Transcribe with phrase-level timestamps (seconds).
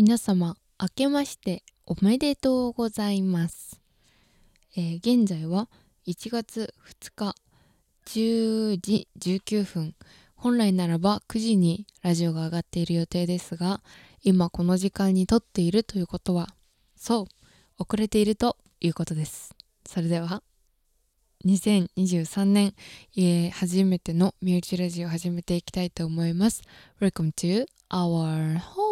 [0.00, 3.80] 皆様明けましておめでとうございます、
[4.76, 5.68] えー現在は
[6.06, 6.72] 1月
[7.02, 7.34] 2日
[8.06, 9.96] 10時19分。
[10.36, 13.80] 本来ならば9時にラジオが上がっている予定ですが
[14.22, 16.46] 今この時間に撮っているということは
[16.94, 17.24] そう
[17.80, 19.52] 遅れているということです。
[19.84, 20.44] それでは
[21.44, 22.72] 2023年、
[23.16, 26.62] えー初めての身内ラジオを始めていきたいと思います。
[27.00, 28.87] Welcome to our home.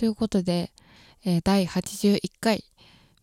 [0.00, 0.72] ということで、
[1.26, 2.64] えー第81回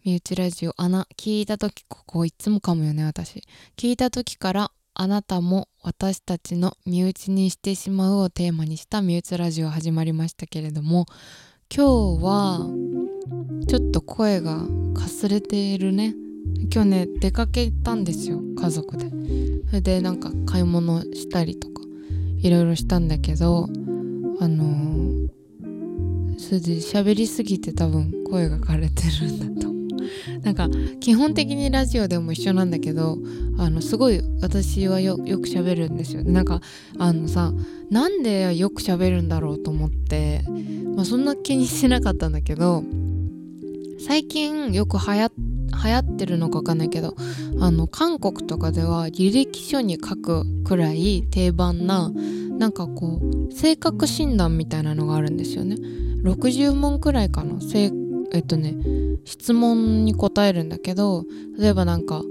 [0.05, 3.41] 身内ラジオ穴聞いた時ここいつもかもよね私。
[3.75, 11.07] 聞いた時からあなたも私たちの身内にしてしまうをテーマにした身内ラジオ始まりましたけれども
[11.75, 12.69] 今日は
[13.67, 14.61] ちょっと声が
[14.93, 16.13] かすれているね。
[16.71, 19.09] 今日ね出かけたんですよ家族で。
[19.65, 21.81] それでなんか買い物したりとか
[22.37, 23.67] いろいろしたんだけど
[24.39, 25.16] あのー
[26.47, 29.67] それで喋りすぎて多分声が枯れてるんだと。
[30.41, 30.69] なんか
[31.01, 33.17] 基本的にラジオでも一緒なんだけど
[33.57, 36.61] あのすごい私はよよく喋るんですよなんか
[36.97, 37.51] あのさ
[37.91, 40.41] なんでよく喋るんだろうと思って、
[40.95, 42.81] まあ、そんな気にしてなかったんだけど
[43.99, 45.31] 最近よく流行
[45.83, 47.17] 流行ってるのかわかんないけど
[47.59, 52.09] あの韓国とかでは履歴書に書くくらい定番な
[52.57, 55.75] なんかこう性格診断みたいなのがあるんですよね。
[56.31, 57.59] 60問くらいかな。
[57.61, 57.91] せい
[58.33, 58.75] えっとね
[59.25, 61.25] 質問に答えるんだけど
[61.57, 62.23] 例えばなんか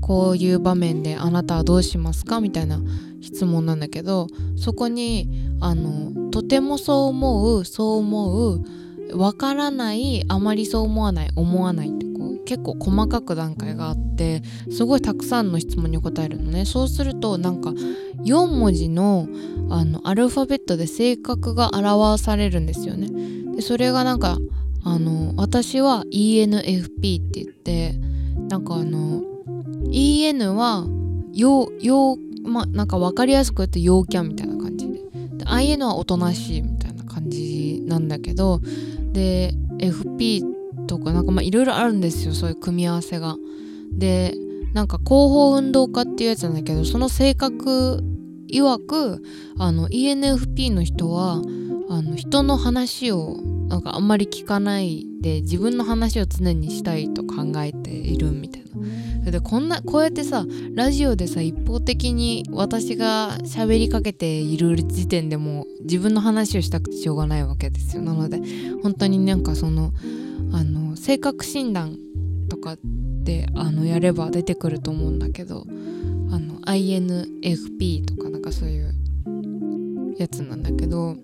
[0.00, 2.40] こういう場面であなたはどうしますか？
[2.40, 2.80] みたいな
[3.20, 5.28] 質問なんだけどそこに
[5.60, 8.64] あのとてもそう思うそう思う
[9.16, 12.06] わからないあまりそう思わない思わないって
[12.48, 16.64] 結構細かく段階があってすごいたくさんの質問に答えるのね。
[16.64, 17.74] そうするとなんか
[18.24, 19.28] 4文字の
[19.68, 23.10] あのアルファベットで性格が表されるんですよね。
[23.54, 24.38] でそれがなんか
[24.82, 27.92] あの私は ENFP って言って
[28.48, 29.22] なんかあの
[29.92, 30.86] EN は
[31.34, 35.00] 陽陽まあなんか分かりやすく言うと陽キャンみたいな感じで。
[35.36, 38.62] で IN はおとなしいみたいな感じなんだけど
[39.12, 40.57] で FP
[40.88, 43.36] とかなんかまあいろいろあるんですよそういう組み合わせが。
[43.92, 44.34] で
[44.74, 48.02] なんか広報運動家っていうやつなんだけどその性格
[48.50, 49.22] 曰く
[49.58, 51.42] あの ENFP の人は
[51.90, 53.36] あの人の話を
[53.68, 58.68] なんかあんまり聞かないで自分の話を常にしたいと考えているみたいな。
[59.30, 68.40] でこんなこうやってさラジオでさ一方的に私が喋りかけている時点でもう自分の話をしたくてしょうがないわけですよなので
[68.82, 69.92] 本当になんかその
[70.52, 71.98] あの性格診断
[72.48, 72.76] とか
[73.22, 75.66] であのやれば出てくると思うんだけど
[76.30, 78.94] あの INFP とかなんかそういう
[80.18, 81.16] やつなんだけど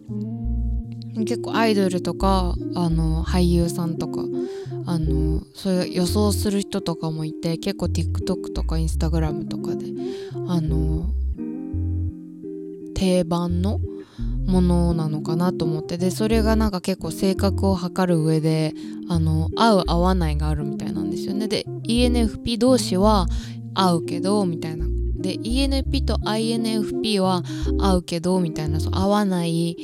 [1.17, 4.23] 結構アイドルとかあの俳優さんとか
[4.87, 9.87] あのそういう予想する人とかもいて結構 TikTok とか Instagram とかで
[10.49, 11.11] あの
[12.95, 13.81] 定番の
[14.47, 18.75] ものなのかなと思ってでそれがなんか結構性格を測る上で
[19.09, 21.49] あの合う合わないがあるみたいなんですよね。
[21.49, 23.27] で ENFP 同士は
[23.75, 24.87] 合うけどみたいな。
[25.17, 27.43] で ENFP と INFP は
[27.81, 29.77] 合うけどみたいなそう合わない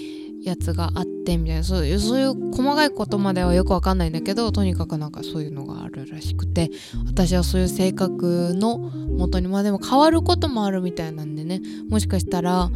[0.42, 1.64] やつがあってみたいな。
[1.64, 6.70] そういう細かいことまではよくわかんないんだけどとにかくなんかそういうのがあるらしくて
[7.06, 12.70] 私はそういう性格の元にまあでも変わることもあるみたいなんでねもしかしたら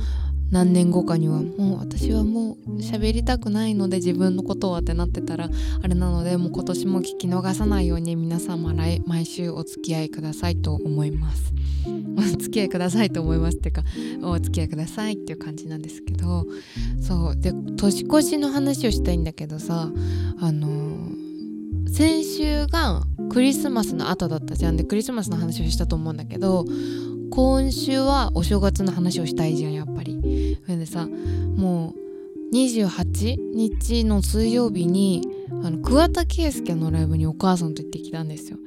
[0.51, 5.49] 何年後かにはもう私はもう喋りたくないので自分のことはってなってたら
[5.83, 11.53] あれなのでもう今年も聞き逃さないように皆様来毎週お付き合いくださいと思います。
[12.17, 13.83] お付き合いくださいと思いますっていうか
[14.23, 16.47] お付き合いくださいっていう感じなんですけど
[17.01, 19.91] そうで年越しの話をしたいんだけどさ
[20.39, 20.95] あの
[21.95, 24.77] 先週がクリスマスの後だったじゃん。
[24.77, 26.65] でクリスマスの話をしたと思うんだけど
[27.31, 30.59] 今週はお正月の話をしたいじゃんやっぱり。
[30.65, 31.07] それでさ
[31.57, 32.05] もう
[32.55, 35.23] 28日の水曜日に
[35.63, 38.59] あの桑田佳祐のライブにお母さんと行ってきたんですよ。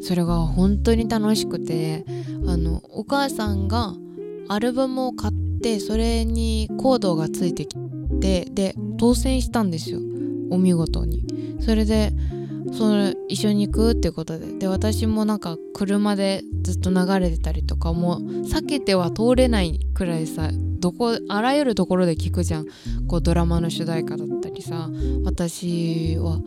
[0.00, 2.04] それが本当に楽しくて
[2.46, 3.94] あのお母さんが
[4.48, 7.76] アルバムを買ってそれにコードがついてき
[8.20, 10.00] てで当選したんですよ。
[10.50, 11.24] お見事に。
[11.60, 12.12] それで
[12.72, 14.58] それ一緒に行くってことで。
[14.58, 22.66] で私もなんか車でずっと流れてたりとかもう避けては通れないくらいさどこあらゆるところで聞くじゃん。
[23.08, 24.90] こうドラマの主題歌だったりさ。
[25.24, 26.40] 私は、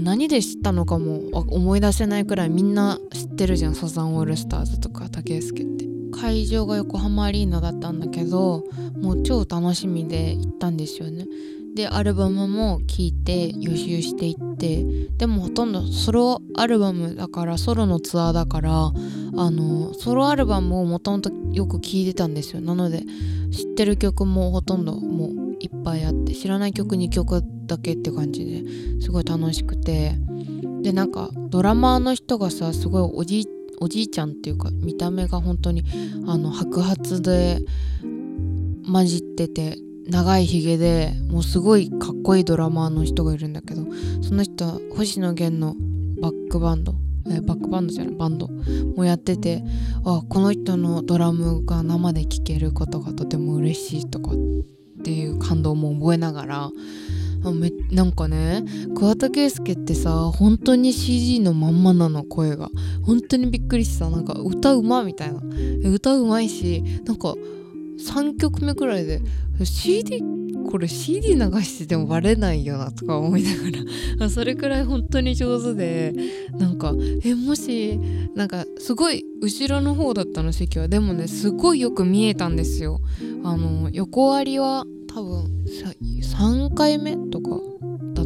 [0.00, 3.74] 何で知ったのかも思い出せないくらいみんな知ってるじゃん。
[3.74, 5.86] サザンオールスターズとか竹助って。
[6.12, 8.64] 会場が横浜アリーナだったんだけど
[9.02, 11.26] もう超楽しみで行ったんですよね。
[11.76, 14.82] でアルバムも聴いて予習していって
[15.18, 22.62] でもほとんどソロアルバムだからソロのツアーだからあのソロアルバムをもともとよく聴いてたんですよ。
[22.62, 23.02] なので
[23.52, 30.18] 知ってる曲もほとんどもういっぱいあって知らない曲2曲だけって感じですごい楽しくて。
[30.82, 33.46] でなんかドラマーの人がさすごいおじい
[33.80, 35.82] おじいちゃんっていうか見た目が本当に
[36.28, 37.58] あの白髪で
[38.90, 39.76] 混じってて
[40.08, 43.86] 長いひげでもうすごいかっこいいドラマーの人がいるんだけど
[44.22, 45.74] その人は星野源の
[46.20, 46.94] バックバンド
[47.28, 48.48] えバックバンドじゃないバンド
[48.96, 49.62] もやってて
[50.04, 54.34] あこの人のドラムが生で聴けることがとても嬉しいとかっ
[55.02, 56.70] ていう感動も覚えながら
[57.52, 58.64] めなんかね
[58.94, 62.70] 桑田佳祐ってさ本当に CD のまんまなの声が。
[63.02, 65.40] 本当にびっくりしたなんか歌うまみたいな。
[65.84, 67.34] 歌うまいしなんか
[67.98, 69.20] 3曲目くらいで
[69.64, 70.22] CD
[70.66, 73.70] これ CD 流しててもバレないよなとか思いなが
[74.18, 74.28] ら。
[74.28, 76.14] それくらい本当に上手で
[76.58, 77.98] なんかえもし
[78.34, 83.00] なんかすごい後ろの方だったの席はでもねすごいよく見えたんですよ。
[83.44, 84.84] あの横割りは
[85.14, 85.46] 多分
[86.20, 87.60] 3回目とか
[88.14, 88.24] だ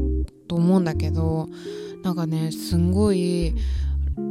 [0.49, 1.49] と思うんだけど
[2.03, 3.55] なんかねすんごい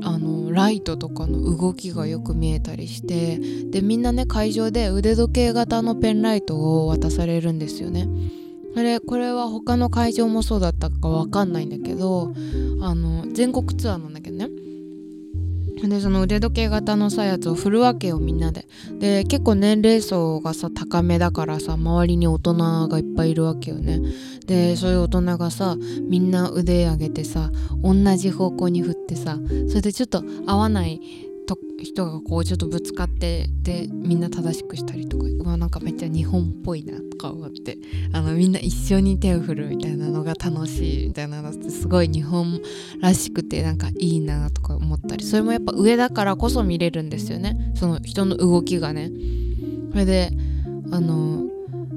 [0.03, 3.39] あのライトとかの動きがよく見えたりして
[3.69, 8.07] でみんなね会場で腕時計型のペンライトを渡されるんですよね。
[8.75, 12.33] れこれは他の会場もそうだったか分かんないんだけど
[12.81, 14.49] あの全国ツアーなんだけどね
[15.87, 18.67] でその腕時計型のさやつを振るわけよみんなで。
[18.99, 24.01] で結構年齢層がさ高めだからさ周りに大人がいっぱいいるわけよね。
[24.45, 27.51] でそういう大人がさみんな腕上げてさ
[27.83, 29.37] 同じ方向に振ってさ
[29.67, 30.99] それでちょっと合わない
[31.83, 37.77] 人がこうちょっとぶつかってでみんな正しくしたりとかうわなんかめっちゃ日本っぽいなとか思って
[38.13, 42.61] あのみんな一緒に手を振るみたいなのが楽しいみたいなのってすごい日本
[43.01, 49.11] らしくてなんかいいなとか思ったりそれもやっぱ上だからこそ見れるんですよねその人の動きがね。
[49.91, 50.31] それで
[50.91, 51.43] あの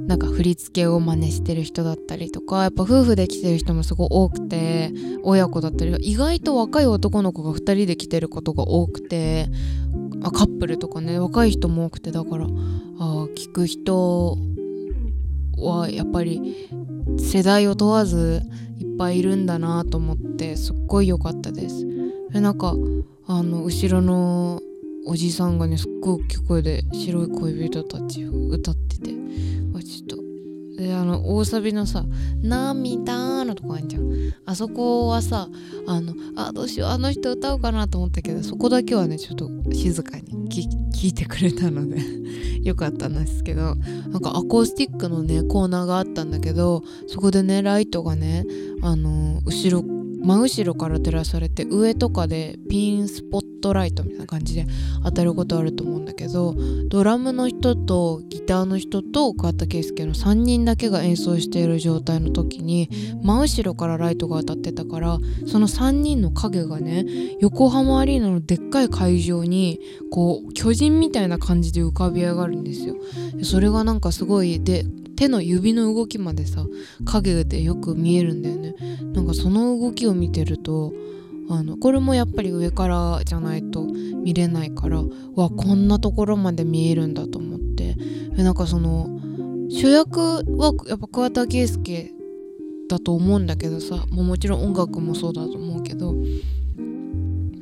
[0.06, 9.49] なんか振り付けを真似してる人だったりとかやっぱ夫婦で来てる人もすごい多くて親子だったり意外と若い男の子が2人で来てることが多くて
[10.22, 12.49] あカップルとかね若い人も多くてだからあ
[13.37, 14.37] 聞く人
[15.56, 16.69] はやっぱり
[17.19, 18.43] 世代を問わず
[18.78, 21.87] いっぱいいるんだなと思ってすっごい良かったです。
[22.32, 22.75] でなんか
[23.26, 24.60] あの後ろの
[25.06, 29.22] おじさんがねすっごい大きい声で「白い恋人たち」を歌ってて。
[29.82, 30.22] ちょっと。
[30.76, 32.04] であの大サビのさ
[32.43, 34.04] 「涙」のとこあんじゃん。
[34.46, 35.49] あそこはさ
[35.87, 42.00] あのあどうしようあの人歌うかなと思ったけどそこだけはねちょっと静かに聞いてくれたので
[42.64, 43.76] よかったんですけど。
[44.12, 48.44] なんかアコースティックのねコーナーがあったんだけどそこでねライトがね
[48.82, 49.82] あの後ろ
[50.22, 54.66] 真後ろから照らされて上とかでピンスポットライトみたいな感じで
[55.04, 56.54] 当たることあると思うんだけど
[56.88, 62.88] ドラムの人とギターの人と桑田佳祐の3人だけが演奏している状態の時に
[63.22, 67.04] 真後ろからライトが当たってたからその3人の影がね
[67.40, 72.96] 横浜アリーナのでっかい会場にこう巨人みたいな感じで浮かび上がるんですよ。
[73.43, 74.84] それがなんかすごいで
[75.22, 76.67] 手の指の動きまでさ
[77.05, 78.74] 影でよく見えるんだよね。
[79.14, 80.93] なんかその動きを見てると
[81.48, 85.00] あのこれもやっぱり上からじゃないと見れないから
[85.36, 87.96] わこんなところまで見えるんだと思って。
[88.36, 89.20] なんかその
[89.70, 90.19] 主役
[90.56, 92.10] はやっぱ桑田佳祐
[92.88, 96.17] だと思うんだけどさもうもちろん音楽もそうだと思うけど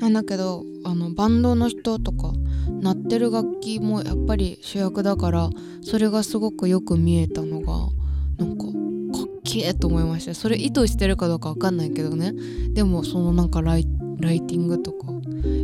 [0.01, 2.33] なんだけどあのバンドの人とか
[2.81, 5.51] 鳴ってる楽器もやっぱり主役だから
[5.83, 7.89] それがすごくよく見えたのが
[8.39, 12.33] なんかかっけえと思いましたそれ意図してるかどうか分かんないけどね。
[12.73, 15.09] でもそのなんかライティングとか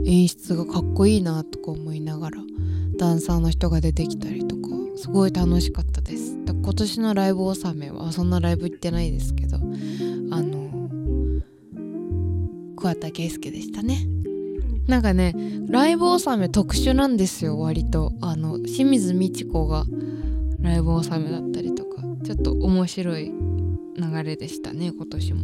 [0.05, 2.39] 演出がかっこいいなとか思いながら
[2.99, 4.63] ダンサーの人が出てきたりとか
[4.97, 6.37] すごい楽しかったです。
[6.67, 9.59] 今年のライブ納めはそんなライブ行ってないですけど
[12.77, 14.07] 桑田佳祐でしたね。
[14.87, 15.35] なんかね
[15.69, 18.13] ライブ納め特殊なんですよ割と。
[18.21, 19.85] あの清水美智子が
[20.61, 23.33] ライブ納めだったりとかちょっと面白い
[23.97, 25.41] 流れでしたね今年も。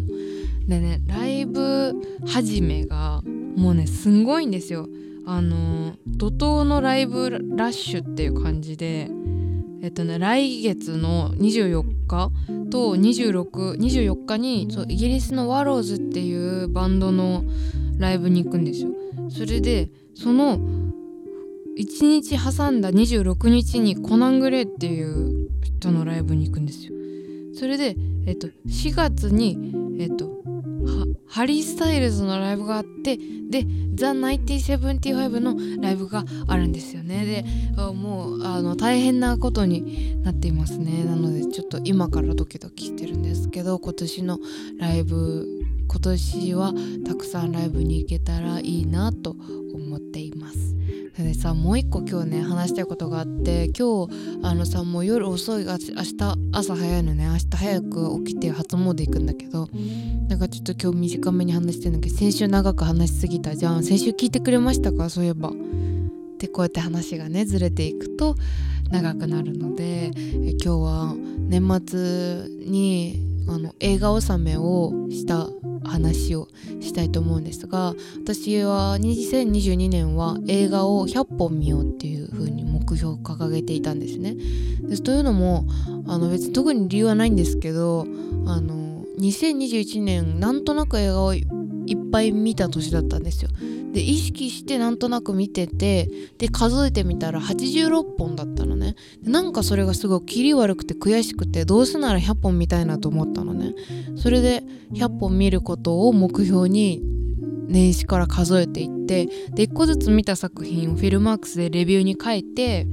[0.68, 1.94] でねライブ
[2.26, 3.22] 始めが
[3.56, 4.88] もうねすんごいんですよ。
[5.24, 9.08] あの怒涛のライブラッシュっていう感じで
[9.82, 17.44] えっとね来月の24日と2624日にそうイギリスのワローズっていうバンドの
[17.98, 18.90] ライブに行くんですよ。
[19.30, 20.58] それでその
[21.78, 26.92] 1日挟んだ26日にコナン・グレーっていう人のライブに行くんですよ。
[27.54, 30.41] それで、えっと、4月に、えっと、
[31.26, 37.44] ハリー・スタイルズのライブがあってでザ・1975のライブがあるんですよね。
[37.76, 41.04] でもうあの大変なことになっていますね。
[41.04, 44.38] なのでちょっと今からドキドキしてるんですけど今年の
[44.78, 45.46] ライブ
[45.88, 46.72] 今年は
[47.06, 49.36] たくさんライブに行けたらいいなと
[49.74, 50.61] 思っています。
[51.22, 54.12] でさもう一個今日ね話したいことがあって今日
[54.42, 55.94] あのさもう夜遅い明日
[56.52, 57.26] 朝早いのね。
[57.26, 59.68] 明日早く起きて初詣行くんだけど
[60.28, 63.82] なんかちょっと今日短めに話してるんだけど先週長く話しすぎたじゃん。
[63.84, 65.08] 先週聞いてくれましたか？
[65.10, 65.52] そういえば。
[66.38, 68.34] でこうやって話がねずれていくと
[68.90, 71.14] 長くなるのでえ今日は
[71.48, 75.48] 年末にあの映画納めをした
[75.84, 76.48] 話を
[76.80, 84.36] したいと思うんですが私は2022年は映画を100本見ようっていう風に目標を掲げていたんですね。
[84.82, 85.66] でというのも
[86.06, 88.06] あの別に特に理由はないんですけど
[88.46, 91.46] あの2021年なんとなく映画をいっ
[92.10, 93.50] ぱい見た年だったんですよ。
[93.92, 96.08] で意識してなんとなく見てて
[96.38, 98.96] で数えてみたら86本だったのね。
[99.22, 103.74] なんかそれがすごい切り悪くて悔しくてどうせなら100本見たいなと思ったのね。
[104.16, 107.02] それで100本見ることを目標に
[107.68, 112.86] 年始から数えていってで1個ずつ見た作品をフィルマークスでレビューに書いて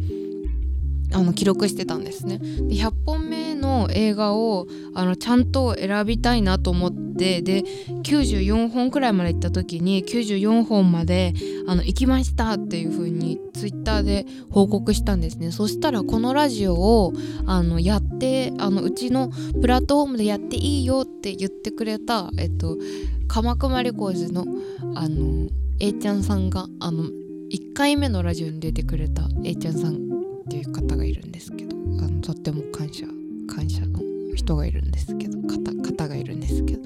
[1.12, 2.38] あの記録してたんですね。
[2.38, 7.64] で100本目の映画をあのちゃんと選びたいなと思ってで
[8.04, 11.34] 94本くらいまで行った時に94本まで
[11.68, 15.52] あの行きましたっていう風にツイッターで報告したんですね。
[15.52, 17.14] そしたらこのラジオを
[17.46, 19.30] あのやってあのうちの
[19.62, 22.78] プラットフォームでやっていいよって言ってくれたえっと
[23.28, 24.46] 鎌熊レコーズの
[24.96, 25.50] あの
[25.80, 30.09] A ちゃんさんがあの1回目のラジオに出てくれた A ちゃんさん
[30.50, 33.06] っていう方がいるんですけどあのとっても感謝
[33.48, 34.00] 感謝の
[34.36, 36.82] 人がいるんですけど方方がいるんですけど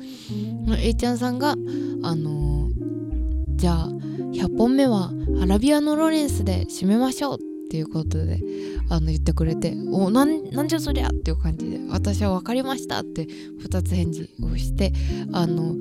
[0.75, 7.39] A ちゃんさんがあのー、じゃあ100本目はアラビアのロレンスで締めましょうっ
[7.69, 8.41] ていうことで
[8.89, 13.27] あの言ってくれて「おなんなんじゃそりゃ!」っていう感じで私は分かりましたって
[13.61, 14.91] 2つ返事をして
[15.31, 15.75] あの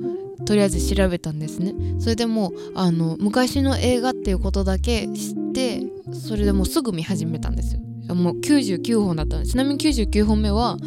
[0.45, 1.73] とりあえず調べたんですね。
[1.99, 8.15] それでもあの昔の映画っていうことだけ知ってそれでもうすぐ見始めたんですよ。
[8.15, 10.77] もう99本だったちなみに99本目は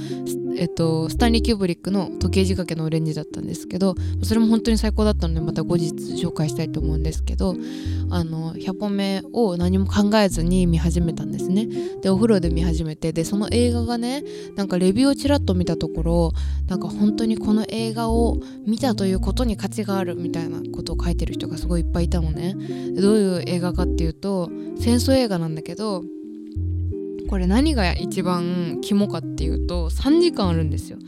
[0.58, 7.54] えっと、スタンリー・キューブリックの時計仕掛けのオレンジだったんですけどそれも本当に最高だったのでまた後日紹介したいと思うんですけど
[8.10, 11.68] あの100本目を何も考えずに見始めたんですね。
[12.02, 14.22] でお風呂で見始めてでその映画がね
[14.54, 16.32] なんかレビューをちらっと見たところ
[16.68, 22.54] なんか本当にこの映画を見たということに価値があるみたいなことを書いてる人がすごいいっぱいいたのね。
[23.00, 26.04] どういう映画かっていうと戦争映画なんだけど
[27.28, 30.98] これ何が一番肝かっていうと3時間あるんですよ。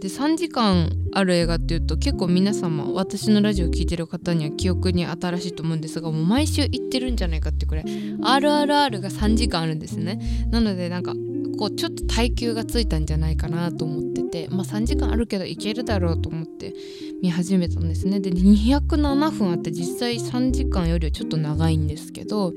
[0.00, 10.20] で3時間ある映画っていうと結構皆様私のラジオ聴いてる方には記憶に新しいと思うんですがもう毎週行ってるんじゃないかってくらい RRR が3時間あるんですね。
[10.50, 11.14] なのでなんか
[11.58, 16.74] こうちょっと耐久がついたんじゃないかなと思っててまあ3時間あるけどいけるだろうと思って
[17.20, 18.20] 見始めたんですね。
[18.20, 22.54] で207分あって実際3時間よりはちょっと長いんですけど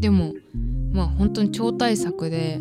[0.00, 0.34] でも
[0.92, 2.60] まあ本当に超大作で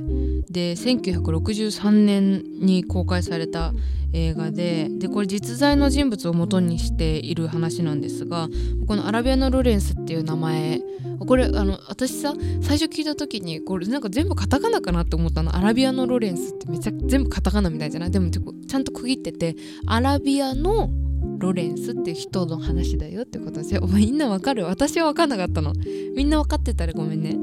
[0.49, 3.73] で1963年に公開された
[4.13, 8.49] 映画ででこれ実在の人物を元にしている話なんですが
[8.87, 10.81] このアラビアのロレンスっていう名前
[11.25, 15.55] これあの私さ最初聞いた時にこれなんか全部カタカナかなって思ったの。
[15.55, 18.11] アラビアのロレンスってめちゃ全部カタカナみたいじゃない？
[18.11, 20.89] でもちゃんと区切っててアラビアの
[21.37, 24.65] ロレンスって人の話だよってことでみんなわかる？
[24.65, 25.73] 私は分かんなかったの。
[26.15, 27.37] みんな分かってたらごめんね。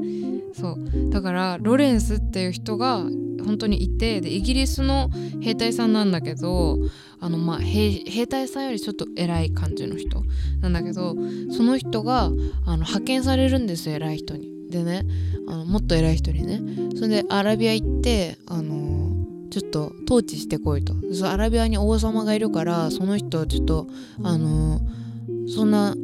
[0.53, 1.09] そう。
[1.09, 3.03] だからロレンスっていう人が
[3.45, 5.09] 本当にいてでイギリスの
[5.41, 6.77] 兵隊さんなんだけど
[7.19, 10.23] あのまあ兵隊さんよりちょっと偉い感じの人
[10.61, 11.15] なんだけど
[11.51, 14.49] その人があの派遣されるんですよ偉い人に。
[14.69, 15.03] でね
[15.47, 16.61] あのもっと偉い人にね。
[16.95, 19.09] それでアラビア行ってあの
[19.49, 20.93] ちょっと統治してこいと。
[21.27, 23.87] アラビアに王様がいるからその人ちょっと
[24.21, 24.79] あの
[25.47, 25.95] そんな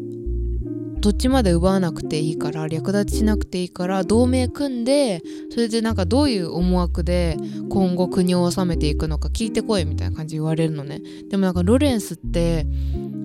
[1.05, 5.21] 土地まで奪わなくていいから略奪しなくていいから同盟組んで
[5.51, 7.38] それでなんかどういう思惑で
[7.69, 11.03] 今後国を治めていくのか聞いてこいみたいな感じ言われるのね。
[11.29, 12.65] でもなんかロレンスって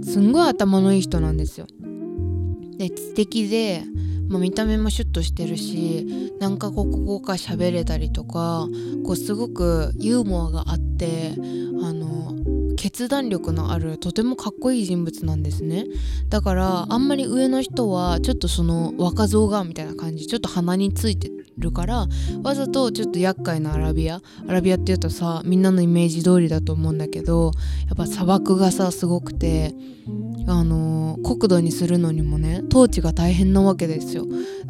[0.02, 1.68] すんごい頭のいい人なんですよ。
[2.76, 3.82] で知的で
[4.28, 8.68] まあ、見た目もシュッとしてるしなんかここか喋れたりとか
[9.04, 11.32] こうすごくユーモアがあって
[12.80, 15.84] 決断力のあるとてもかっこいい人物なんですね。
[16.30, 22.06] だからあんまり上の人はちょっとその若造がみたいな感じちょっと鼻についてるから
[22.42, 27.52] わざとちょっと厄介なアラビアアラビアっていうとさみんなのイメージ通りだと思うんだけど
[27.86, 29.74] やっぱ砂漠がさすごくて
[30.50, 34.26] あの国土にするのにもね統治が大変なわけですよ。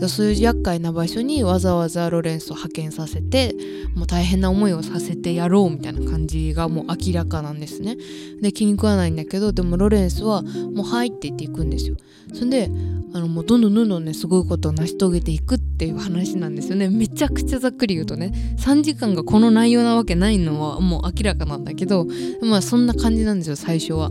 [0.09, 3.55] そういう厄介な場所にわざわざロレンスを派遣させて
[3.95, 7.97] もう大変な思いをさせてやろうみたいな感じがもう明らかなんですね。
[8.43, 11.97] で気に食わないんだけどでもロレンスはもう「はい」って言っていくんですよ。
[12.35, 12.71] そんで
[13.15, 16.91] あのもうどんどんどんどんねすごいことを成し遂げていくっていう話なんですよね。
[16.91, 18.57] めちゃくちゃざっくり言うとね。
[18.59, 22.07] 3時間がこの内容なわけないのはもう明らかなんだけど
[22.43, 24.11] まあそんな感じなんですよ最初は。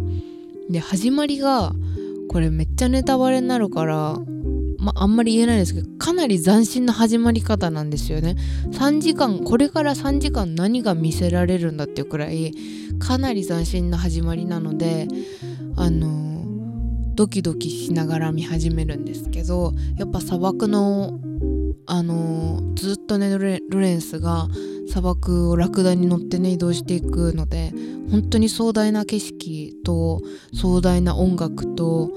[0.70, 1.74] で始まりが
[2.30, 4.20] これめっちゃネタバレになるから
[4.78, 8.36] まあんまり言えないですけどかなり斬新な始まり方なんですよね。
[8.72, 12.54] 3時間これから3時間何が見せられるんだっていうくらい
[13.00, 15.08] かなり斬新な始まりなので
[15.76, 16.46] あの
[17.16, 21.20] ドキドキしながら見始めるんですけどやっぱ砂漠の
[21.86, 23.38] あのずっとね
[23.70, 24.48] ロレンスが
[24.90, 27.72] 砂漠をラクダに乗ってね移動していくので
[28.12, 30.22] 本当に壮大な景色と
[30.54, 32.10] 壮大な音楽と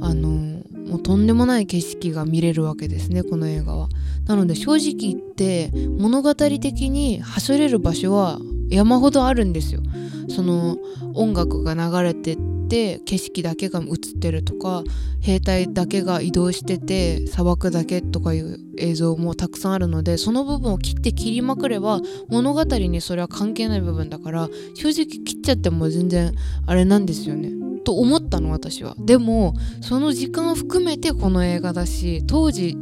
[0.00, 3.88] あのもうとんでもない景色が見れるわけですねこの映画は。
[4.26, 9.82] なので正直言って物語的に走れる場所は山ほどあるんですよ。
[10.28, 10.78] その
[11.14, 12.36] 音楽が流れて
[12.66, 14.82] って景色だけが映ってるとか
[15.20, 26.32] 兵隊だけが移動してて砂漠だけとかいう映像もたくさんあるのでその部分を切って切りまくれば物語にそれは関係ない部分だから正直切っちゃっても全然
[26.66, 27.50] あれなんですよね。
[27.84, 28.96] と思ったの私は。
[28.98, 32.76] でもその時間を含めてこの映画だし当時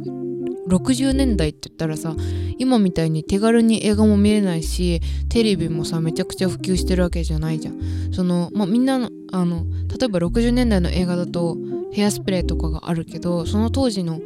[0.67, 2.15] 60年代って言ったらさ
[2.57, 7.79] 今みたいに手軽に映画も見れないしテレビもさめちゃくちゃ普及してるわけじゃないじゃん。
[8.11, 11.57] そのまあみんなのあの例えば60年代の映画だと
[11.91, 14.19] ヘアスプレーとかがあるけどその当時の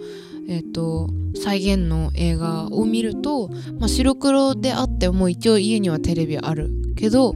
[0.51, 3.49] えーと、再現の映画を見ると、
[3.79, 7.35] まあ、白黒であっても一応家にはテレビあるけど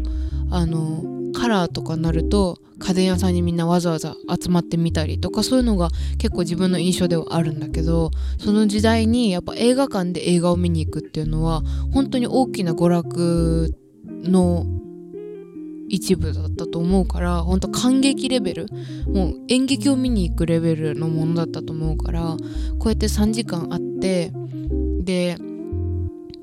[0.49, 1.03] あの
[1.39, 11.61] カラーとかになると家電屋さんにみんなわざわざ集まってみたりとかそういうのが結構自分の印象ではあるんだけどその時代にやっぱ映画館で映画を見に行くっていうのは
[11.93, 13.73] 本当に大きな娯楽
[14.23, 14.65] の
[15.87, 18.67] 一部だったと思うから本当感激レベル
[19.07, 22.35] もう演劇を見に行くレベルのものだったと思うから
[22.79, 24.31] こうやって3時間あって
[25.03, 25.37] で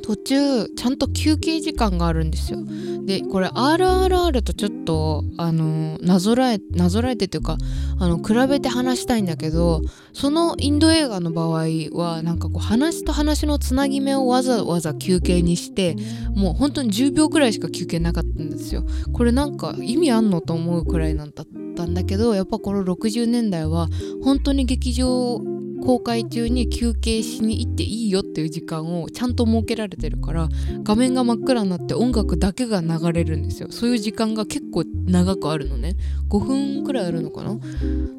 [0.00, 2.58] 途中ちゃんと休憩時間があるんですよ。
[3.04, 7.56] でこれ RRR とちょっとあのなぞらえなぞらえてというか
[7.98, 9.82] あの比べて話したいんだけど
[10.12, 15.96] そのインド映画の場合はなんかこう話と話のつなぎ目をわざわざ休憩にして
[16.34, 18.84] もう本当に10秒くらいしか休憩なかったんですよ。
[19.12, 23.88] これなんか意味あんのと思うくらいなんだったんだけどやっぱこの60年代は
[24.22, 25.40] 本当に劇場
[25.84, 30.48] 公開中に休憩しに行っていいよっていう時間をちゃんと設けられてるから
[30.82, 33.68] 画面が真っ暗になって音楽だけが流れるんですよ。
[33.70, 35.96] そういう時間が結構長くあるのね。
[36.28, 37.58] 5分くらいあるのかな？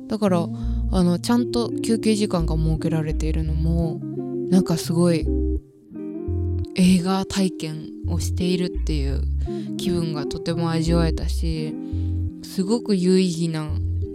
[0.07, 0.47] だから
[0.91, 4.01] あのちゃんと休憩時間が設けられているのも
[4.49, 5.25] なんかすごい
[6.75, 9.21] 映画体験をしているっていう
[9.77, 11.73] 気分がとても味わえたし
[12.43, 13.69] すごく有意義な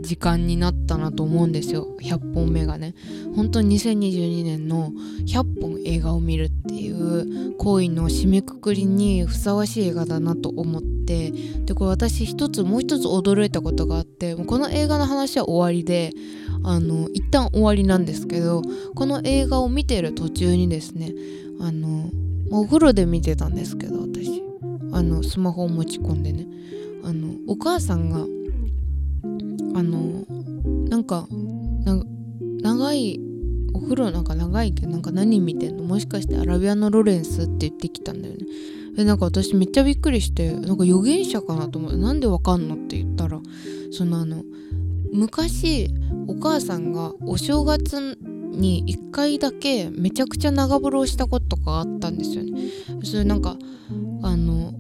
[0.07, 1.87] 時間になったなと思うんですよ。
[2.01, 2.95] 100本目がね。
[3.35, 4.93] 本当に2022年の
[5.27, 10.97] 100本映画を見るっていう行為の締めくくりにふさわしい映画だなと思って。
[11.67, 16.13] でこれ私一つもう一つ驚いたことがあってこの映画の話は終わりで
[16.65, 18.63] あの一旦終わりなんですけど
[18.97, 21.13] この映画を見てる途中にですね
[21.61, 22.11] あの
[22.51, 24.43] お風呂で見てたんですけど私。
[24.93, 26.47] あのスマホを持ち込んでね。
[27.05, 28.27] あのお母さんが
[29.75, 30.25] あの
[30.89, 31.27] なんか
[32.63, 33.21] 長い
[33.75, 35.85] お風呂なんか長いけどなんか何見てんの？
[35.85, 38.47] もしかしてアラビアのロレンスって言ってきたんだよね。
[38.97, 43.39] でなんか私めっちゃびっくりしてなんか預言者かなと思ってなんでわかんのって言ったら
[43.93, 44.43] そのあの
[45.13, 45.91] 昔
[46.27, 52.71] お母さんがお正月に1回だけめちゃくちゃ長風呂をしたことがあったんですよね。
[53.05, 53.59] それなんか
[54.23, 54.73] あの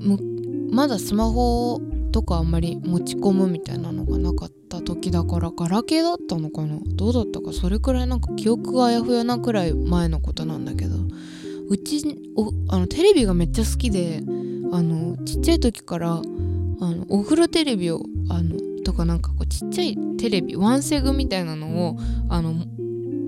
[0.70, 1.80] まだスマホ
[2.16, 10.96] とかあんまり持ち込むみたいなのがなかった時だからガラケーだったのかなどうだったかそれくらいなんか記憶があやふやなくらい前のことなんだけど
[11.68, 12.02] うち
[12.34, 14.22] おあのテレビがめっちゃ好きで
[14.72, 18.00] あのちっちゃい時からあのお風呂テレビを
[18.30, 21.98] あのとかなんかこうちっちゃいテレビワンセグみたいなのを
[22.30, 22.54] あの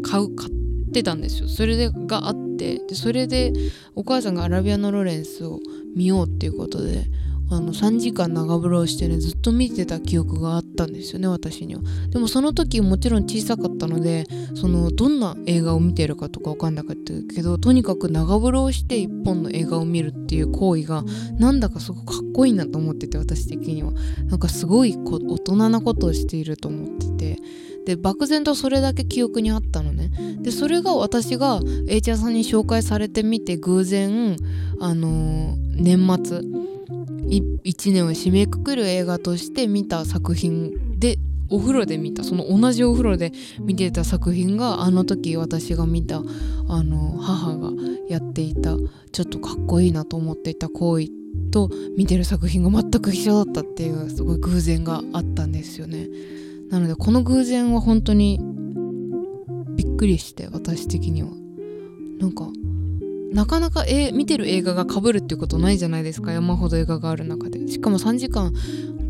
[0.03, 0.51] 買う買っ
[0.95, 3.53] てたんですよそれでがあってでそれで
[3.95, 5.61] お母さんがアラビアのロレンスを
[5.95, 7.05] 見ようっていうことで
[7.51, 11.83] あの3時間長風呂をしてねずっと見てた記憶があったんですよね私には。
[12.11, 21.05] でもその時もちろん小さかったのでそのどんな映画を見てるかとか分かんなかったけどとにかく長風呂をして一本の映画を見るっていう行為が
[21.39, 23.93] なんだかすごくかっこいいなと思ってて私的には。
[24.27, 27.43] なんかすごい大人なことをしていると思ってて。
[27.87, 30.11] で漠然とそれだけ記憶にあったのね。
[30.43, 34.37] でそれが私が H 屋さんに紹介されてみて偶然
[34.79, 36.43] あのー、年末
[37.29, 41.19] 1年を締めくくる映画として見た作品で
[41.51, 46.23] お風呂で見たその同じお風呂で見てた作品があの時私が見た
[46.69, 47.71] あの母が
[48.09, 48.77] やっていた
[49.13, 51.09] ちょっとかっこいいなと思っていた行為
[51.51, 56.09] と見てる作品が全く一緒だったっていうすごい偶然があったんですよね。
[56.71, 58.41] なのでこの偶然は本当に
[59.75, 61.31] びっくりして私的には。
[62.19, 62.49] なんか
[63.33, 66.33] なかなか、え見てる映画がかぶるっていうことないじゃないですか。
[66.33, 67.69] 山ほど映画がある中で。
[67.69, 68.53] しかも3時間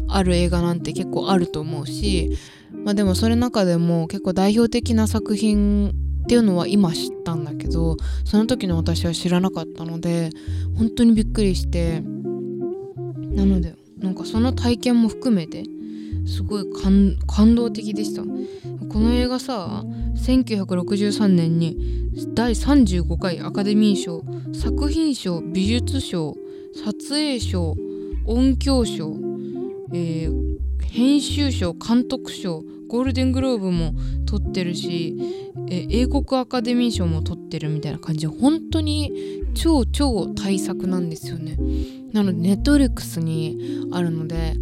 [0.08, 2.36] ある映画なんて結構あると思うし
[2.84, 5.90] まあでもそれ中でも結構代表的な作品
[6.24, 10.30] っていうのは今知ったんだけどその時の私は知らなかったので
[10.76, 12.02] 本当にびっくりして。
[13.38, 15.62] なのでなんかその体験も含めて
[16.26, 16.64] すごい
[17.26, 18.22] 感動的でした。
[18.90, 19.84] この映画さ
[20.16, 24.22] 1963年に第35回アカデミー賞
[24.52, 26.34] 作品賞美術賞
[26.84, 27.76] 撮影賞
[28.26, 29.14] 音響賞、
[29.92, 33.92] えー、編集賞監督賞ゴールデングローブも
[34.26, 35.14] 取ってるし、
[35.70, 38.26] え、英国アカデミー賞も取ってるみたいな感じ。
[38.26, 41.58] で本当に超超大作なんですよね。
[42.12, 44.54] なのでネットリックスにあるので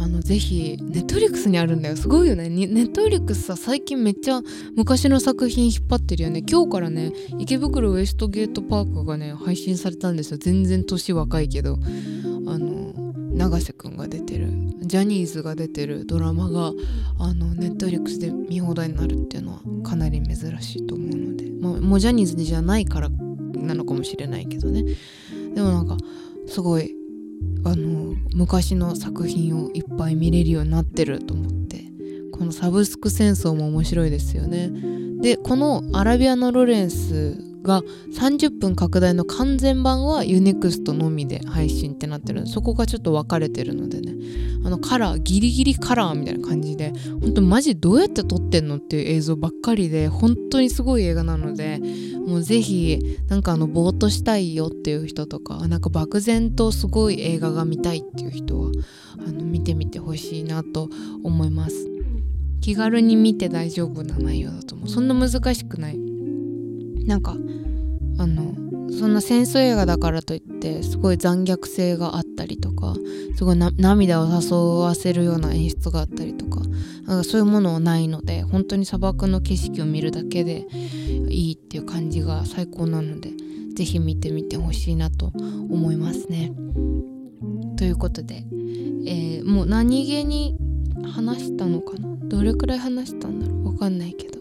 [0.00, 1.96] あのぜひネットリックスにあるんだよ。
[1.96, 2.48] すごいよね。
[2.48, 4.40] ネットリックスさ最近めっちゃ
[4.74, 6.42] 昔の作品引っ張ってるよね。
[6.48, 10.38] 今日からね池袋ウエストゲートパークがね配信されたんですよ。
[10.38, 11.78] 全然年若いけど。
[12.46, 12.94] あの
[13.34, 14.48] 永瀬くんが出てる。
[14.80, 16.72] ジャニーズが出てるドラマが
[17.18, 23.08] あのネットリックスで見放題になるっていうのはかなり珍しいと思うので、まあ、もうジャニーズじゃないから
[23.54, 24.82] なのかもしれないけどね。
[25.54, 25.96] でもなんか
[26.46, 26.96] すごい
[27.64, 27.99] あの
[28.34, 31.84] 昔の作品をいっぱい見れるようになってると思って
[32.32, 34.70] このサブスク戦争も面白いですよね。
[35.20, 44.14] でこのアラビアのロレンスが30分拡大の完全版はユネクストのみで配信ってなってるそこがちょっと分かれてるのでね。
[44.62, 51.80] あのカラーギリギリカラーみたいな感じで本当マジどうやって撮ってんのっていう映像ばっかりで本当にすごい映画なので
[52.26, 58.70] もうぜひなんかあのぼーっとしたいよっていう人とかなんか漠然とすごい映画が見たいっていう人は
[59.26, 60.90] あの見てみてほしいなと
[61.24, 61.88] 思います。
[62.60, 64.88] 気軽に見て大丈夫な内容だと思う。
[64.88, 66.09] そんな難しくない。
[67.10, 67.32] なんか
[68.18, 68.54] あの
[68.92, 72.94] そんな戦争映画だからといってすごい残虐性があったりとか
[73.36, 76.60] すごい涙を誘わせるような演出があったりとか
[77.06, 80.68] なんかそういうものはないので本当に砂漠の景色を見るだけで
[81.28, 83.30] いいっていう感じが最高なので
[83.74, 86.52] 是非見てみてほしいなと思いますね。
[87.76, 88.44] ということで、
[89.06, 90.56] えー、もう何気に
[91.12, 92.16] 話したのかな？
[92.28, 93.66] どれくらい話したんだろう？
[93.72, 94.39] わかんないけど。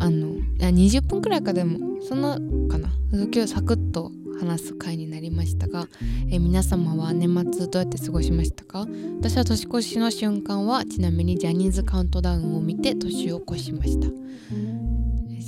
[0.00, 2.34] あの20分くらいかでもそんな
[2.68, 2.90] かな。
[3.12, 4.10] 今日サクッと
[4.40, 5.86] 話す回になりましたが、
[6.30, 8.86] え皆様は年末どうやって過ごしましたか？
[9.20, 14.08] 私は年越しの瞬間はちなみにジャニーズカウントダウンを見て年を越しました。
[14.08, 14.14] ジ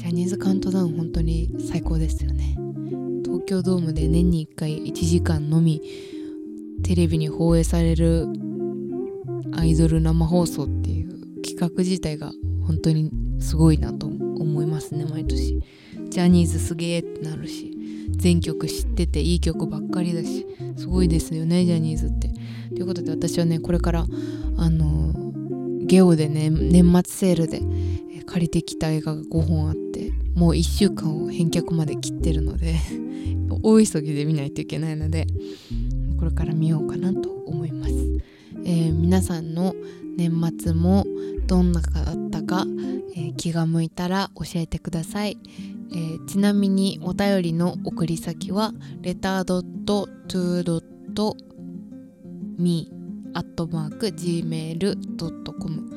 [0.05, 2.57] ャニーズカウントダウン本当に最高ですよね。
[3.25, 5.81] 東京ドームで年に1回1時間のみ
[6.83, 8.27] テレビに放映される
[9.53, 12.33] アイドル生放送っていう企画自体が
[12.67, 13.11] 本当に
[13.41, 14.22] すごいなと思い
[14.73, 15.63] ますね毎年
[16.09, 17.71] ジャニーズすげえってなるし
[18.11, 22.31] 全曲知ってていい曲ばっかりだしすごいですよねジャニーズって。
[22.75, 24.07] ということで私はねこれから
[24.57, 25.13] あの
[25.85, 27.61] ゲオでね年末セールで
[28.25, 32.77] 借りてきた映画が5本あってもう1週間を返却まで切ってるので
[33.63, 35.27] 大急ぎで見ないといけないので
[36.19, 37.93] これから見ようかなと思います。
[38.65, 39.75] えー、皆さんの
[40.17, 41.05] 年末も
[41.47, 41.83] どんな
[42.53, 42.67] か、
[43.17, 45.39] えー、気が向いたら教えてください、
[45.91, 49.63] えー、ちなみにお便りの送り先はレター
[51.05, 51.33] .to.me
[53.35, 55.89] アットマーク gmail.com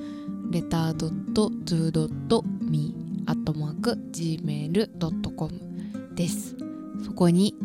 [0.51, 0.95] レター
[1.33, 2.95] .to.me
[3.27, 5.59] アットマーク gmail.com
[6.15, 6.55] です。
[7.03, 7.55] そこに、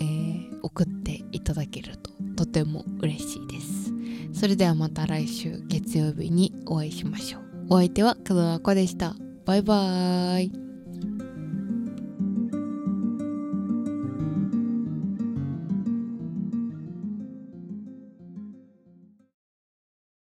[0.00, 3.92] えー、送っていただけるととても嬉しいです。
[4.38, 7.45] それではまた来週月曜日にお会いしましょう。
[7.68, 9.14] お相手は工藤あこでした。
[9.44, 10.65] バイバーイ。